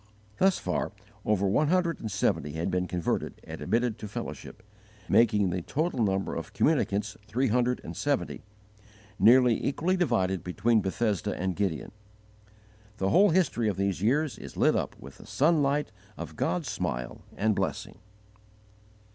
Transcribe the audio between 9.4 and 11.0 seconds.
equally divided between